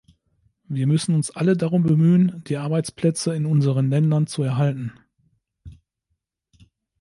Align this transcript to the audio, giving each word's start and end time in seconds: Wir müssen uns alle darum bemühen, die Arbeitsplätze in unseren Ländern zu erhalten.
Wir 0.67 0.87
müssen 0.87 1.13
uns 1.13 1.29
alle 1.29 1.55
darum 1.55 1.83
bemühen, 1.83 2.43
die 2.47 2.57
Arbeitsplätze 2.57 3.35
in 3.35 3.45
unseren 3.45 3.91
Ländern 3.91 4.25
zu 4.25 4.41
erhalten. 4.41 4.93